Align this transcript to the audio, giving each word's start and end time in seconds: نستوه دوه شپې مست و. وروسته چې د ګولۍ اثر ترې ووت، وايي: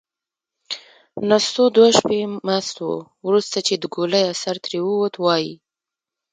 نستوه 1.29 1.67
دوه 1.75 1.89
شپې 1.97 2.19
مست 2.47 2.77
و. 2.85 2.89
وروسته 3.27 3.57
چې 3.67 3.73
د 3.77 3.83
ګولۍ 3.95 4.23
اثر 4.33 4.55
ترې 4.63 4.79
ووت، 4.83 5.15
وايي: 5.19 5.53